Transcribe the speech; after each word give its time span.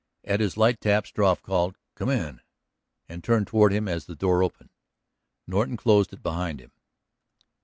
At 0.23 0.39
his 0.39 0.57
light 0.57 0.81
tap 0.81 1.05
Struve 1.05 1.43
called, 1.43 1.77
"Come 1.93 2.09
in," 2.09 2.41
and 3.07 3.23
turned 3.23 3.45
toward 3.45 3.71
him 3.71 3.87
as 3.87 4.07
the 4.07 4.15
door 4.15 4.41
opened. 4.41 4.71
Norton 5.45 5.77
closed 5.77 6.11
it 6.11 6.23
behind 6.23 6.59
him. 6.59 6.71